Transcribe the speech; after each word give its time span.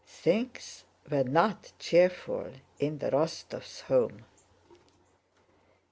Things 0.03 0.83
were 1.11 1.23
not 1.25 1.73
cheerful 1.77 2.51
in 2.79 2.97
the 2.97 3.11
Rostóvs' 3.11 3.81
home. 3.81 4.25